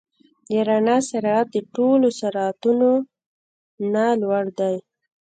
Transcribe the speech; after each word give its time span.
د 0.49 0.51
رڼا 0.67 0.97
سرعت 1.09 1.47
د 1.55 1.57
ټولو 1.75 2.07
سرعتونو 2.19 2.89
نه 3.93 4.05
لوړ 4.21 4.45
دی. 4.59 4.75